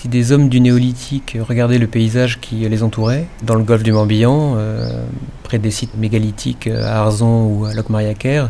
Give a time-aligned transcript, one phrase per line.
[0.00, 3.92] Si des hommes du néolithique regardaient le paysage qui les entourait, dans le golfe du
[3.92, 5.04] Morbihan, euh,
[5.42, 8.46] près des sites mégalithiques à Arzon ou à Locmariaquer,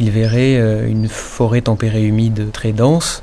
[0.00, 3.20] ils verraient euh, une forêt tempérée humide très dense.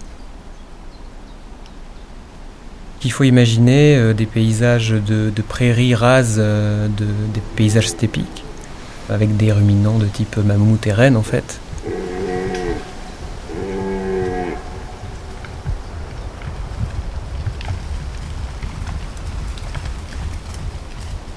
[3.03, 8.43] Il faut imaginer euh, des paysages de, prairies rases, des paysages stépiques,
[9.09, 11.59] avec des ruminants de type mammouth et en fait.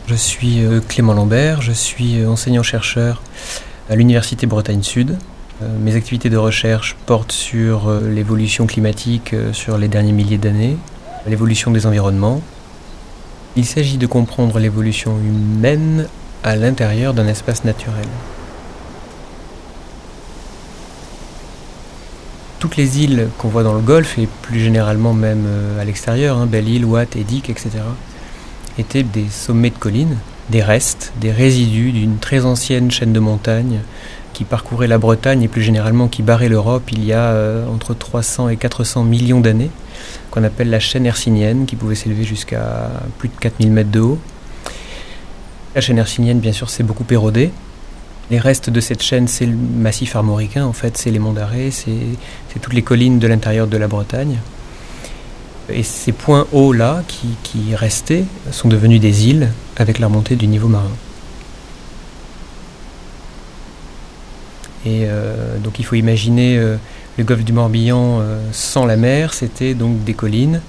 [0.08, 3.20] Je suis euh, Clément Lambert, je suis euh, enseignant-chercheur
[3.90, 5.18] à l'Université Bretagne Sud.
[5.60, 10.78] Euh, mes activités de recherche portent sur l'évolution climatique sur les derniers milliers d'années,
[11.26, 12.40] l'évolution des environnements.
[13.54, 16.06] Il s'agit de comprendre l'évolution humaine
[16.42, 18.06] à l'intérieur d'un espace naturel.
[22.60, 25.46] Toutes les îles qu'on voit dans le Golfe, et plus généralement même
[25.78, 27.80] à l'extérieur, hein, Belle-Île, Watt, Edic, etc.,
[28.78, 30.16] étaient des sommets de collines,
[30.50, 33.80] des restes, des résidus d'une très ancienne chaîne de montagnes
[34.32, 37.92] qui parcourait la Bretagne et plus généralement qui barrait l'Europe il y a euh, entre
[37.92, 39.70] 300 et 400 millions d'années,
[40.30, 44.18] qu'on appelle la chaîne hercynienne, qui pouvait s'élever jusqu'à plus de 4000 mètres de haut.
[45.74, 47.50] La chaîne hercynienne, bien sûr, s'est beaucoup érodée.
[48.30, 51.70] Les restes de cette chaîne, c'est le massif armoricain, en fait, c'est les monts d'Arrée,
[51.70, 51.90] c'est
[52.60, 54.36] toutes les collines de l'intérieur de la Bretagne.
[55.70, 60.68] Et ces points hauts-là, qui, restaient, sont devenus des îles avec la remontée du niveau
[60.68, 60.90] marin.
[64.86, 66.76] Et euh, donc il faut imaginer euh,
[67.18, 70.62] le golfe du Morbihan euh, sans la mer, c'était donc des collines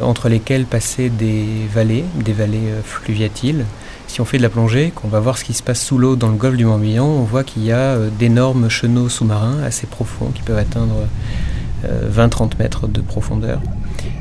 [0.00, 3.64] entre lesquelles passaient des vallées, des vallées fluviatiles.
[4.08, 6.16] Si on fait de la plongée, qu'on va voir ce qui se passe sous l'eau
[6.16, 10.32] dans le golfe du Morbihan, on voit qu'il y a d'énormes chenaux sous-marins assez profonds
[10.34, 11.06] qui peuvent atteindre
[11.84, 13.60] 20-30 mètres de profondeur.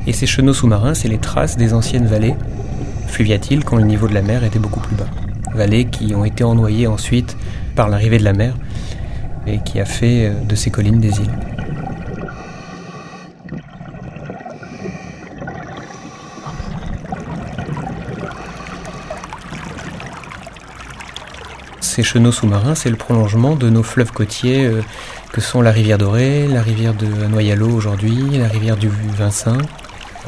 [0.07, 2.35] Et ces chenaux sous-marins, c'est les traces des anciennes vallées
[3.07, 5.07] fluviatiles quand le niveau de la mer était beaucoup plus bas.
[5.53, 7.37] Vallées qui ont été ennoyées ensuite
[7.75, 8.55] par l'arrivée de la mer
[9.45, 11.31] et qui a fait euh, de ces collines des îles.
[21.81, 24.81] Ces chenaux sous-marins, c'est le prolongement de nos fleuves côtiers euh,
[25.33, 29.57] que sont la rivière Dorée, la rivière de Noyalo aujourd'hui, la rivière du Vincin,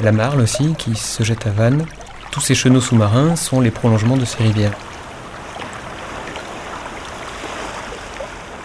[0.02, 1.86] la Marle aussi qui se jette à Vannes.
[2.32, 4.74] Tous ces chenaux sous-marins sont les prolongements de ces rivières.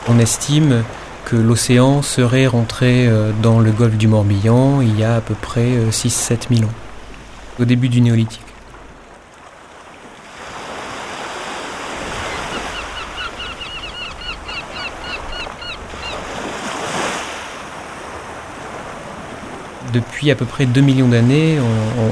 [0.08, 0.82] On estime
[1.26, 5.34] que l'océan serait rentré euh, dans le golfe du Morbihan il y a à peu
[5.34, 6.72] près 6-7 euh, 000 ans,
[7.60, 8.49] au début du néolithique.
[19.92, 21.58] Depuis à peu près 2 millions d'années,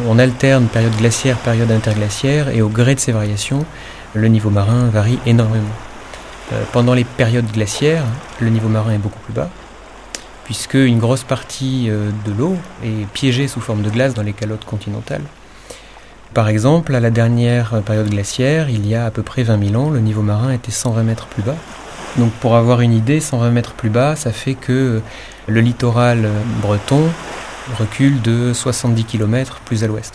[0.09, 3.65] on, alterne période glaciaire, période interglaciaire, et au gré de ces variations,
[4.15, 5.65] le niveau marin varie énormément.
[6.53, 8.05] Euh, pendant les périodes glaciaires,
[8.41, 9.51] le niveau marin est beaucoup plus bas,
[10.45, 14.33] puisque une grosse partie euh, de l'eau est piégée sous forme de glace dans les
[14.33, 15.25] calottes continentales.
[16.35, 19.83] Par exemple, à la dernière période glaciaire, il y a à peu près 20 000
[19.83, 21.57] ans, le niveau marin était 120 mètres plus bas.
[22.17, 25.01] Donc pour avoir une idée, 120 mètres plus bas, ça fait que
[25.47, 26.29] le littoral
[26.61, 27.05] breton
[27.77, 30.15] recul de 70 km plus à l'ouest.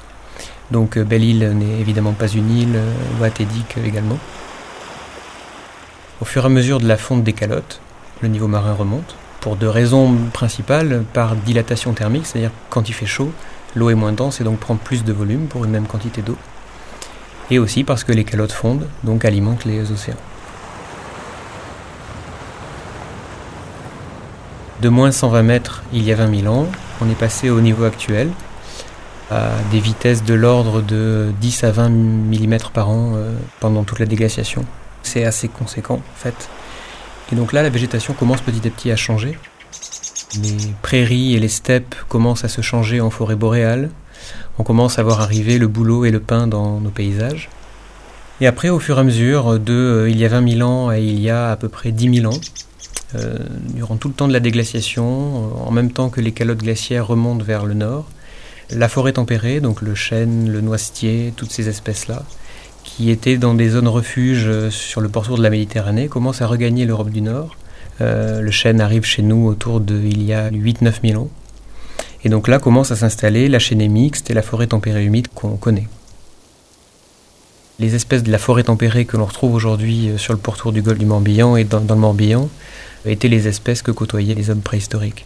[0.72, 4.18] Donc euh, Belle-Île n'est évidemment pas une île, euh, Watt-Edic également.
[6.22, 7.81] Au fur et à mesure de la fonte des calottes,
[8.22, 13.06] le niveau marin remonte, pour deux raisons principales, par dilatation thermique, c'est-à-dire quand il fait
[13.06, 13.31] chaud,
[13.75, 16.38] l'eau est moins dense et donc prend plus de volume pour une même quantité d'eau,
[17.52, 20.16] et aussi parce que les calottes fondent, donc alimentent les océans.
[24.81, 26.68] De moins 120 mètres il y a 20 000 ans,
[27.01, 28.29] on est passé au niveau actuel,
[29.31, 33.99] à des vitesses de l'ordre de 10 à 20 mm par an euh, pendant toute
[33.99, 34.65] la déglaciation.
[35.01, 36.49] C'est assez conséquent en fait.
[37.31, 39.37] Et donc là, la végétation commence petit à petit à changer.
[40.41, 43.89] Les prairies et les steppes commencent à se changer en forêt boréale.
[44.57, 47.49] On commence à voir arriver le bouleau et le pin dans nos paysages.
[48.41, 50.89] Et après, au fur et à mesure de euh, il y a 20 000 ans
[50.89, 52.39] à il y a à peu près 10 000 ans,
[53.15, 53.37] euh,
[53.73, 57.07] durant tout le temps de la déglaciation, euh, en même temps que les calottes glaciaires
[57.07, 58.05] remontent vers le nord.
[58.71, 62.23] La forêt tempérée, donc le chêne, le noisetier, toutes ces espèces-là,
[62.83, 66.47] qui étaient dans des zones refuges euh, sur le pourtour de la Méditerranée, commencent à
[66.47, 67.55] regagner l'Europe du Nord.
[67.99, 71.29] le chêne arrive chez nous autour de il y a 8-9 000 ans.
[72.25, 75.57] Et donc là commence à s'installer la chênaie mixte et la forêt tempérée humide qu'on
[75.57, 75.87] connaît
[77.84, 80.82] les espèces de la forêt tempérée que l'on retrouve aujourd'hui euh, sur le pourtour du
[80.82, 82.50] golfe du Morbihan et dans, le Morbihan
[83.06, 85.26] étaient les espèces que côtoyaient les hommes préhistoriques.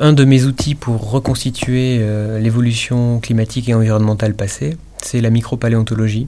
[0.00, 6.26] Un de mes outils pour reconstituer euh, l'évolution climatique et environnementale passée, c'est la micropaléontologie.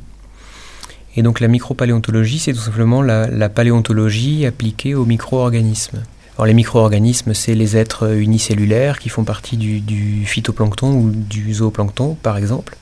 [1.16, 6.04] Et donc la micropaléontologie, c'est tout simplement la paléontologie appliquée aux micro-organismes.
[6.44, 12.16] Les micro-organismes, c'est les êtres unicellulaires qui font partie du, du, phytoplancton ou du zooplancton,
[12.22, 12.76] par exemple.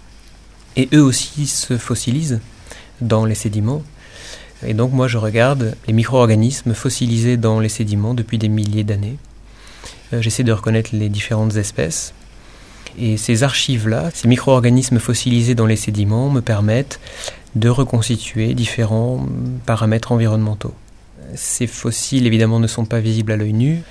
[0.76, 2.40] Et eux aussi se fossilisent
[3.00, 3.82] dans les sédiments.
[4.66, 9.16] Et donc moi je regarde les micro-organismes fossilisés dans les sédiments depuis des milliers d'années.
[10.12, 12.12] Euh, j'essaie de reconnaître les différentes espèces.
[12.98, 16.98] Et ces archives-là, ces micro-organismes fossilisés dans les sédiments me permettent
[17.54, 19.26] de reconstituer différents
[19.66, 20.74] paramètres environnementaux.
[21.34, 23.82] Ces fossiles évidemment ne sont pas visibles à l'œil nu.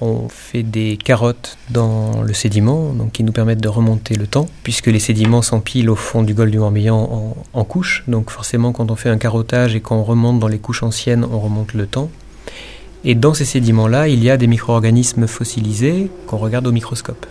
[0.00, 4.88] On fait des carottes dans le sédiment, qui nous permettent de remonter le temps, puisque
[4.88, 8.04] les sédiments s'empilent au fond du golfe du Morbihan en, couches.
[8.06, 11.40] Donc forcément, quand on fait un carottage et qu'on remonte dans les couches anciennes, on
[11.40, 12.10] remonte le temps.
[13.04, 17.24] Et dans ces sédiments-là, il y a des micro-organismes fossilisés qu'on regarde au microscope.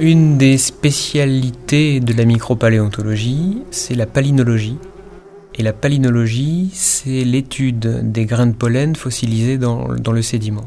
[0.00, 4.78] Une des spécialités de la micropaléontologie, c'est la palynologie.
[5.56, 10.64] Et la palynologie, c'est l'étude des grains de pollen fossilisés dans, le sédiment.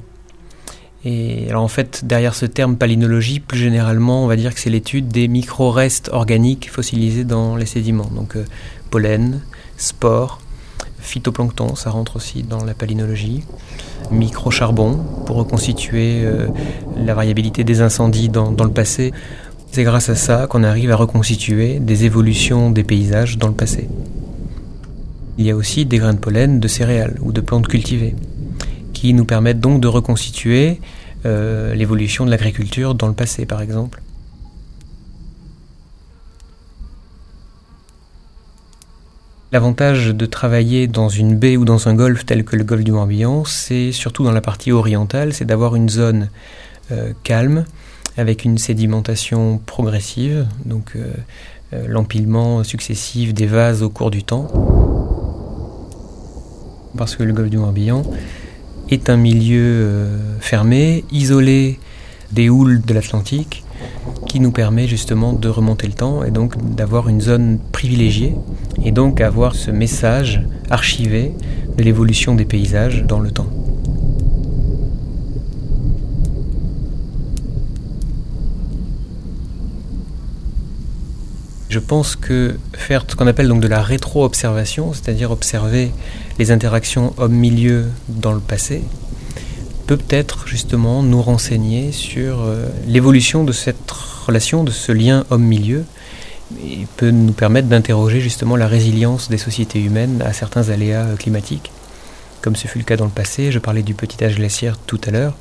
[1.03, 4.69] Et alors en fait, derrière ce terme palynologie, plus généralement, on va dire que c'est
[4.69, 8.12] l'étude des micro-restes organiques fossilisés dans les sédiments.
[8.13, 8.45] Donc euh,
[8.91, 9.41] pollen,
[9.77, 10.41] spores,
[11.03, 13.44] phytoplancton, ça rentre aussi dans la palynologie.
[14.11, 16.47] Micro-charbon, pour reconstituer euh,
[16.97, 19.11] la variabilité des incendies dans, le passé.
[19.71, 23.89] C'est grâce à ça qu'on arrive à reconstituer des évolutions des paysages dans le passé.
[25.38, 28.15] Il y a aussi des grains de pollen de céréales ou de plantes cultivées,
[28.94, 30.79] qui nous permettent donc de reconstituer
[31.25, 34.02] euh, l'évolution de l'agriculture dans le passé, par exemple.
[39.53, 42.91] L'avantage de travailler dans une baie ou dans un golfe tel que le golfe du
[42.91, 46.29] Morbihan, c'est surtout dans la partie orientale, c'est d'avoir une zone
[46.91, 47.65] euh, calme,
[48.17, 51.13] avec une sédimentation progressive, donc euh,
[51.88, 54.47] l'empilement successif des vases au cours du temps.
[56.97, 58.01] Parce que le golfe du Morbihan
[58.89, 61.79] est un milieu euh, fermé, isolé
[62.31, 63.62] des houles de l'Atlantique,
[64.33, 68.33] qui nous permet justement de remonter le temps et donc d'avoir une zone privilégiée
[68.83, 70.41] et donc avoir ce message
[70.71, 71.33] archivé
[71.77, 73.45] de l'évolution des paysages dans le temps.
[81.69, 85.91] Je pense que faire ce qu'on appelle donc de la rétro-observation, c'est-à-dire observer
[86.39, 88.81] les interactions homme-milieu dans le passé,
[89.85, 93.77] peut peut-être justement nous renseigner sur euh, l'évolution de cette
[94.23, 95.85] relation, de ce lien homme-milieu,
[96.97, 101.71] peut nous permettre d'interroger justement la résilience des sociétés humaines à certains aléas euh, climatiques,
[102.41, 103.51] comme ce fut le cas dans le passé.
[103.51, 105.35] Je parlais du petit âge glaciaire tout à l'heure,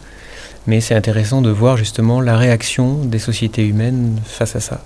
[0.67, 4.83] mais c'est intéressant de voir justement la réaction des sociétés humaines face à ça.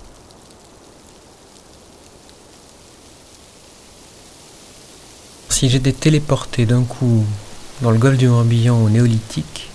[5.57, 7.25] si j'étais téléporté d'un coup
[7.81, 9.71] dans le golfe du Morbihan au néolithique,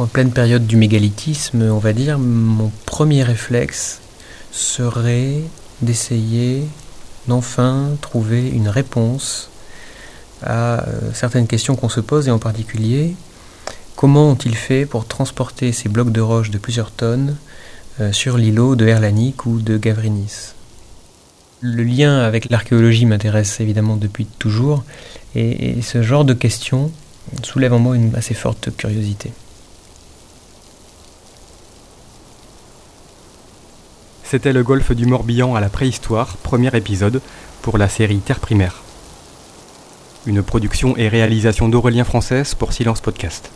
[0.00, 4.00] en pleine période du mégalithisme, on va dire, mon premier réflexe
[4.52, 5.40] serait
[5.80, 6.62] d'essayer
[7.28, 9.50] d'enfin trouver une réponse
[10.42, 13.14] à euh, certaines questions qu'on se pose, et en particulier,
[13.96, 17.36] comment ont-ils fait pour transporter ces blocs de roche de plusieurs tonnes
[18.00, 20.52] euh, sur l'îlot de Erlanik ou de Gavrinis?
[21.62, 24.84] Le lien avec l'archéologie m'intéresse évidemment depuis toujours,
[25.34, 26.90] et, ce genre de questions
[27.42, 29.32] soulève en moi une assez forte curiosité.
[34.28, 37.20] C'était le golfe du Morbihan à la préhistoire, premier épisode,
[37.62, 38.82] pour la série Terre primaire.
[40.26, 43.52] Une production et réalisation d'Aurélien Française pour Silence Podcast.